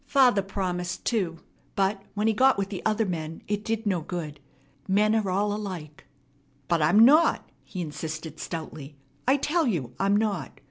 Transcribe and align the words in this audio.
Father 0.07 0.41
promised 0.41 1.05
too; 1.05 1.37
but, 1.75 2.01
when 2.15 2.25
he 2.25 2.33
got 2.33 2.57
with 2.57 2.69
the 2.69 2.81
other 2.83 3.05
men, 3.05 3.43
it 3.47 3.63
did 3.63 3.85
no 3.85 4.01
good. 4.01 4.39
Men 4.87 5.13
are 5.13 5.29
all 5.29 5.53
alike." 5.53 6.07
"But 6.67 6.81
I'm 6.81 7.05
not," 7.05 7.47
he 7.63 7.81
insisted 7.81 8.39
stoutly. 8.39 8.95
"I 9.27 9.37
tell 9.37 9.67
you 9.67 9.93
I'm 9.99 10.17
not. 10.17 10.59